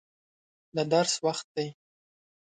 د 0.75 0.77
درس 0.93 1.13
وخت 1.25 1.47
دی. 1.55 1.67